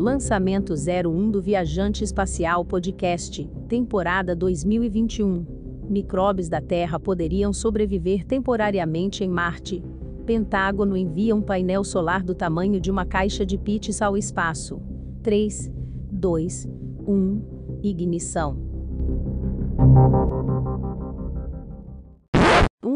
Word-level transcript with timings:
Lançamento 0.00 0.72
01 0.72 1.30
do 1.30 1.42
Viajante 1.42 2.02
Espacial 2.02 2.64
Podcast, 2.64 3.46
temporada 3.68 4.34
2021. 4.34 5.44
Micróbios 5.90 6.48
da 6.48 6.58
Terra 6.58 6.98
poderiam 6.98 7.52
sobreviver 7.52 8.24
temporariamente 8.24 9.22
em 9.22 9.28
Marte. 9.28 9.84
Pentágono 10.24 10.96
envia 10.96 11.36
um 11.36 11.42
painel 11.42 11.84
solar 11.84 12.24
do 12.24 12.34
tamanho 12.34 12.80
de 12.80 12.90
uma 12.90 13.04
caixa 13.04 13.44
de 13.44 13.58
pizza 13.58 14.06
ao 14.06 14.16
espaço. 14.16 14.80
3, 15.22 15.70
2, 16.10 16.66
1, 17.06 17.42
ignição. 17.82 18.56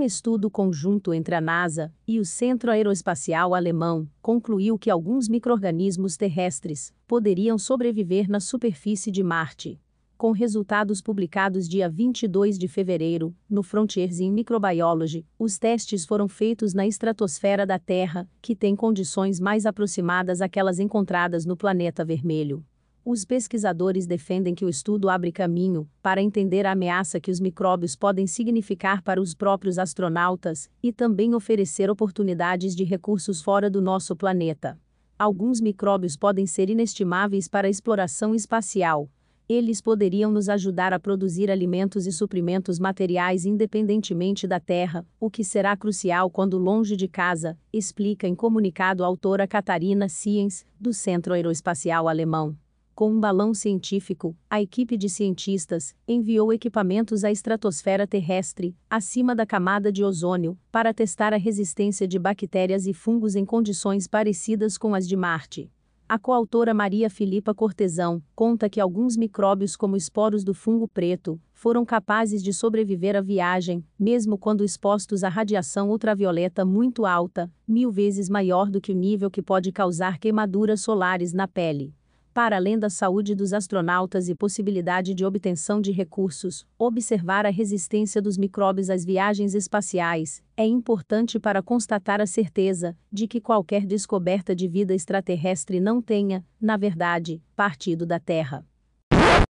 Um 0.00 0.02
estudo 0.02 0.50
conjunto 0.50 1.12
entre 1.12 1.34
a 1.34 1.42
NASA 1.42 1.92
e 2.08 2.18
o 2.18 2.24
Centro 2.24 2.70
Aeroespacial 2.70 3.54
Alemão 3.54 4.08
concluiu 4.22 4.78
que 4.78 4.88
alguns 4.88 5.28
microrganismos 5.28 6.16
terrestres 6.16 6.90
poderiam 7.06 7.58
sobreviver 7.58 8.26
na 8.26 8.40
superfície 8.40 9.10
de 9.10 9.22
Marte. 9.22 9.78
Com 10.16 10.32
resultados 10.32 11.02
publicados 11.02 11.68
dia 11.68 11.86
22 11.86 12.56
de 12.56 12.66
fevereiro, 12.66 13.36
no 13.46 13.62
Frontiers 13.62 14.20
in 14.20 14.32
Microbiology, 14.32 15.26
os 15.38 15.58
testes 15.58 16.06
foram 16.06 16.28
feitos 16.28 16.72
na 16.72 16.86
estratosfera 16.86 17.66
da 17.66 17.78
Terra, 17.78 18.26
que 18.40 18.56
tem 18.56 18.74
condições 18.74 19.38
mais 19.38 19.66
aproximadas 19.66 20.40
àquelas 20.40 20.78
encontradas 20.78 21.44
no 21.44 21.58
planeta 21.58 22.06
vermelho. 22.06 22.64
Os 23.12 23.24
pesquisadores 23.24 24.06
defendem 24.06 24.54
que 24.54 24.64
o 24.64 24.68
estudo 24.68 25.08
abre 25.08 25.32
caminho 25.32 25.90
para 26.00 26.22
entender 26.22 26.64
a 26.64 26.70
ameaça 26.70 27.18
que 27.18 27.28
os 27.28 27.40
micróbios 27.40 27.96
podem 27.96 28.24
significar 28.24 29.02
para 29.02 29.20
os 29.20 29.34
próprios 29.34 29.80
astronautas 29.80 30.70
e 30.80 30.92
também 30.92 31.34
oferecer 31.34 31.90
oportunidades 31.90 32.72
de 32.72 32.84
recursos 32.84 33.42
fora 33.42 33.68
do 33.68 33.82
nosso 33.82 34.14
planeta. 34.14 34.78
Alguns 35.18 35.60
micróbios 35.60 36.16
podem 36.16 36.46
ser 36.46 36.70
inestimáveis 36.70 37.48
para 37.48 37.66
a 37.66 37.68
exploração 37.68 38.32
espacial. 38.32 39.10
Eles 39.48 39.80
poderiam 39.80 40.30
nos 40.30 40.48
ajudar 40.48 40.92
a 40.92 41.00
produzir 41.00 41.50
alimentos 41.50 42.06
e 42.06 42.12
suprimentos 42.12 42.78
materiais 42.78 43.44
independentemente 43.44 44.46
da 44.46 44.60
Terra, 44.60 45.04
o 45.18 45.28
que 45.28 45.42
será 45.42 45.76
crucial 45.76 46.30
quando 46.30 46.56
longe 46.58 46.94
de 46.94 47.08
casa, 47.08 47.58
explica 47.72 48.28
em 48.28 48.36
comunicado 48.36 49.02
a 49.02 49.08
autora 49.08 49.48
Catarina 49.48 50.08
Siens, 50.08 50.64
do 50.78 50.94
Centro 50.94 51.34
Aeroespacial 51.34 52.08
Alemão. 52.08 52.56
Com 53.00 53.12
um 53.12 53.18
balão 53.18 53.54
científico, 53.54 54.36
a 54.50 54.60
equipe 54.60 54.94
de 54.94 55.08
cientistas 55.08 55.96
enviou 56.06 56.52
equipamentos 56.52 57.24
à 57.24 57.30
estratosfera 57.30 58.06
terrestre, 58.06 58.76
acima 58.90 59.34
da 59.34 59.46
camada 59.46 59.90
de 59.90 60.04
ozônio, 60.04 60.58
para 60.70 60.92
testar 60.92 61.32
a 61.32 61.38
resistência 61.38 62.06
de 62.06 62.18
bactérias 62.18 62.86
e 62.86 62.92
fungos 62.92 63.36
em 63.36 63.44
condições 63.46 64.06
parecidas 64.06 64.76
com 64.76 64.94
as 64.94 65.08
de 65.08 65.16
Marte. 65.16 65.72
A 66.06 66.18
coautora 66.18 66.74
Maria 66.74 67.08
Filipa 67.08 67.54
Cortesão 67.54 68.22
conta 68.34 68.68
que 68.68 68.78
alguns 68.78 69.16
micróbios, 69.16 69.76
como 69.76 69.96
esporos 69.96 70.44
do 70.44 70.52
fungo 70.52 70.86
preto, 70.86 71.40
foram 71.54 71.86
capazes 71.86 72.42
de 72.42 72.52
sobreviver 72.52 73.16
à 73.16 73.22
viagem, 73.22 73.82
mesmo 73.98 74.36
quando 74.36 74.62
expostos 74.62 75.24
à 75.24 75.30
radiação 75.30 75.88
ultravioleta 75.88 76.66
muito 76.66 77.06
alta, 77.06 77.50
mil 77.66 77.90
vezes 77.90 78.28
maior 78.28 78.68
do 78.68 78.78
que 78.78 78.92
o 78.92 78.94
nível 78.94 79.30
que 79.30 79.40
pode 79.40 79.72
causar 79.72 80.18
queimaduras 80.18 80.82
solares 80.82 81.32
na 81.32 81.48
pele. 81.48 81.94
Para 82.40 82.56
além 82.56 82.78
da 82.78 82.88
saúde 82.88 83.34
dos 83.34 83.52
astronautas 83.52 84.30
e 84.30 84.34
possibilidade 84.34 85.12
de 85.12 85.26
obtenção 85.26 85.78
de 85.78 85.92
recursos, 85.92 86.66
observar 86.78 87.44
a 87.44 87.50
resistência 87.50 88.22
dos 88.22 88.38
micróbios 88.38 88.88
às 88.88 89.04
viagens 89.04 89.54
espaciais 89.54 90.42
é 90.56 90.64
importante 90.64 91.38
para 91.38 91.62
constatar 91.62 92.18
a 92.18 92.24
certeza 92.24 92.96
de 93.12 93.28
que 93.28 93.42
qualquer 93.42 93.84
descoberta 93.84 94.56
de 94.56 94.66
vida 94.66 94.94
extraterrestre 94.94 95.80
não 95.80 96.00
tenha, 96.00 96.42
na 96.58 96.78
verdade, 96.78 97.42
partido 97.54 98.06
da 98.06 98.18
Terra. 98.18 98.64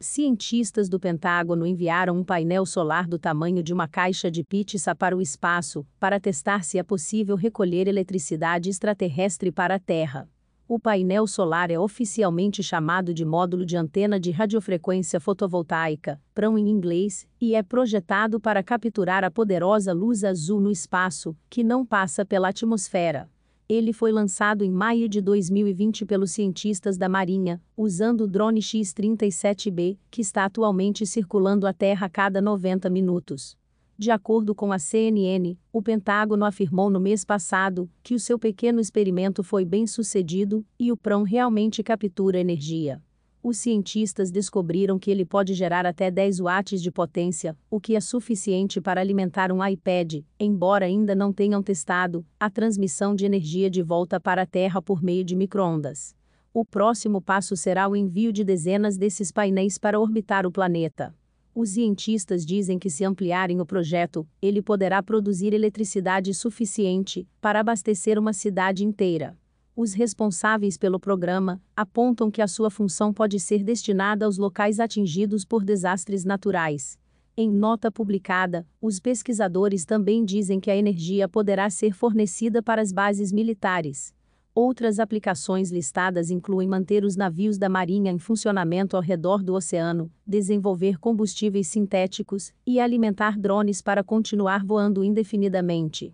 Cientistas 0.00 0.88
do 0.88 0.98
Pentágono 0.98 1.66
enviaram 1.66 2.16
um 2.16 2.24
painel 2.24 2.64
solar 2.64 3.06
do 3.06 3.18
tamanho 3.18 3.62
de 3.62 3.74
uma 3.74 3.88
caixa 3.88 4.30
de 4.30 4.42
pizza 4.42 4.94
para 4.94 5.14
o 5.14 5.20
espaço, 5.20 5.86
para 5.98 6.18
testar 6.18 6.64
se 6.64 6.78
é 6.78 6.82
possível 6.82 7.36
recolher 7.36 7.86
eletricidade 7.86 8.70
extraterrestre 8.70 9.52
para 9.52 9.74
a 9.74 9.78
Terra. 9.78 10.26
O 10.72 10.78
painel 10.78 11.26
solar 11.26 11.68
é 11.68 11.76
oficialmente 11.76 12.62
chamado 12.62 13.12
de 13.12 13.24
módulo 13.24 13.66
de 13.66 13.76
antena 13.76 14.20
de 14.20 14.30
radiofrequência 14.30 15.18
fotovoltaica, 15.18 16.22
PRAM 16.32 16.60
em 16.60 16.68
inglês, 16.68 17.26
e 17.40 17.56
é 17.56 17.60
projetado 17.60 18.38
para 18.38 18.62
capturar 18.62 19.24
a 19.24 19.32
poderosa 19.32 19.92
luz 19.92 20.22
azul 20.22 20.60
no 20.60 20.70
espaço, 20.70 21.36
que 21.50 21.64
não 21.64 21.84
passa 21.84 22.24
pela 22.24 22.50
atmosfera. 22.50 23.28
Ele 23.68 23.92
foi 23.92 24.12
lançado 24.12 24.62
em 24.62 24.70
maio 24.70 25.08
de 25.08 25.20
2020 25.20 26.06
pelos 26.06 26.30
cientistas 26.30 26.96
da 26.96 27.08
Marinha, 27.08 27.60
usando 27.76 28.20
o 28.20 28.28
drone 28.28 28.62
X-37B, 28.62 29.98
que 30.08 30.20
está 30.20 30.44
atualmente 30.44 31.04
circulando 31.04 31.66
a 31.66 31.72
Terra 31.72 32.06
a 32.06 32.08
cada 32.08 32.40
90 32.40 32.88
minutos. 32.88 33.58
De 34.00 34.10
acordo 34.10 34.54
com 34.54 34.72
a 34.72 34.78
CNN, 34.78 35.58
o 35.70 35.82
Pentágono 35.82 36.46
afirmou 36.46 36.88
no 36.88 36.98
mês 36.98 37.22
passado 37.22 37.86
que 38.02 38.14
o 38.14 38.18
seu 38.18 38.38
pequeno 38.38 38.80
experimento 38.80 39.44
foi 39.44 39.62
bem 39.62 39.86
sucedido 39.86 40.64
e 40.78 40.90
o 40.90 40.96
PROM 40.96 41.22
realmente 41.22 41.82
captura 41.82 42.40
energia. 42.40 42.98
Os 43.42 43.58
cientistas 43.58 44.30
descobriram 44.30 44.98
que 44.98 45.10
ele 45.10 45.26
pode 45.26 45.52
gerar 45.52 45.84
até 45.84 46.10
10 46.10 46.40
watts 46.40 46.80
de 46.80 46.90
potência, 46.90 47.54
o 47.70 47.78
que 47.78 47.94
é 47.94 48.00
suficiente 48.00 48.80
para 48.80 49.02
alimentar 49.02 49.52
um 49.52 49.62
iPad, 49.62 50.22
embora 50.38 50.86
ainda 50.86 51.14
não 51.14 51.30
tenham 51.30 51.62
testado 51.62 52.24
a 52.38 52.48
transmissão 52.48 53.14
de 53.14 53.26
energia 53.26 53.68
de 53.68 53.82
volta 53.82 54.18
para 54.18 54.40
a 54.40 54.46
Terra 54.46 54.80
por 54.80 55.02
meio 55.02 55.22
de 55.22 55.36
microondas. 55.36 56.16
O 56.54 56.64
próximo 56.64 57.20
passo 57.20 57.54
será 57.54 57.86
o 57.86 57.94
envio 57.94 58.32
de 58.32 58.44
dezenas 58.44 58.96
desses 58.96 59.30
painéis 59.30 59.76
para 59.76 60.00
orbitar 60.00 60.46
o 60.46 60.50
planeta. 60.50 61.14
Os 61.54 61.70
cientistas 61.70 62.46
dizem 62.46 62.78
que, 62.78 62.88
se 62.88 63.04
ampliarem 63.04 63.60
o 63.60 63.66
projeto, 63.66 64.26
ele 64.40 64.62
poderá 64.62 65.02
produzir 65.02 65.52
eletricidade 65.52 66.32
suficiente 66.32 67.26
para 67.40 67.60
abastecer 67.60 68.18
uma 68.18 68.32
cidade 68.32 68.84
inteira. 68.84 69.36
Os 69.74 69.92
responsáveis 69.92 70.78
pelo 70.78 71.00
programa 71.00 71.60
apontam 71.74 72.30
que 72.30 72.40
a 72.40 72.46
sua 72.46 72.70
função 72.70 73.12
pode 73.12 73.40
ser 73.40 73.64
destinada 73.64 74.26
aos 74.26 74.38
locais 74.38 74.78
atingidos 74.78 75.44
por 75.44 75.64
desastres 75.64 76.24
naturais. 76.24 76.98
Em 77.36 77.50
nota 77.50 77.90
publicada, 77.90 78.66
os 78.80 79.00
pesquisadores 79.00 79.84
também 79.84 80.24
dizem 80.24 80.60
que 80.60 80.70
a 80.70 80.76
energia 80.76 81.28
poderá 81.28 81.68
ser 81.70 81.94
fornecida 81.94 82.62
para 82.62 82.82
as 82.82 82.92
bases 82.92 83.32
militares. 83.32 84.12
Outras 84.54 84.98
aplicações 84.98 85.70
listadas 85.70 86.28
incluem 86.28 86.68
manter 86.68 87.04
os 87.04 87.14
navios 87.14 87.56
da 87.56 87.68
Marinha 87.68 88.10
em 88.10 88.18
funcionamento 88.18 88.96
ao 88.96 89.02
redor 89.02 89.44
do 89.44 89.54
oceano, 89.54 90.10
desenvolver 90.26 90.98
combustíveis 90.98 91.68
sintéticos 91.68 92.52
e 92.66 92.80
alimentar 92.80 93.38
drones 93.38 93.80
para 93.80 94.02
continuar 94.02 94.64
voando 94.64 95.04
indefinidamente. 95.04 96.12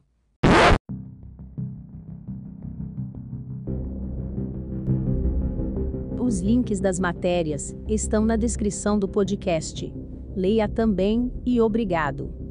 Os 6.20 6.40
links 6.40 6.80
das 6.80 6.98
matérias 6.98 7.74
estão 7.88 8.24
na 8.24 8.36
descrição 8.36 8.98
do 8.98 9.08
podcast. 9.08 9.94
Leia 10.34 10.68
também 10.68 11.32
e 11.46 11.60
obrigado. 11.60 12.45